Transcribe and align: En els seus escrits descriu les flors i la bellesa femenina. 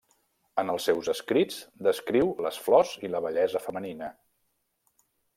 En 0.61 0.69
els 0.75 0.85
seus 0.87 1.09
escrits 1.11 1.59
descriu 1.87 2.31
les 2.45 2.57
flors 2.67 2.93
i 3.07 3.11
la 3.17 3.21
bellesa 3.27 3.61
femenina. 3.67 4.09